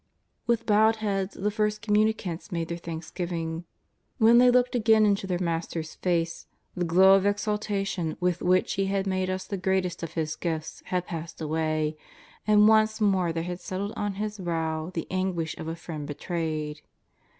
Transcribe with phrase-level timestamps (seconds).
[0.47, 3.65] With bowed heads the first Communicants made their thanksgiving.
[4.17, 8.87] When they looked again into their Master's face, the glow of exultation with which He
[8.87, 11.97] had made us the greatest of His gifts had passed away,
[12.47, 16.81] and once more there had settled on His brow the anguish of a friend betrayed.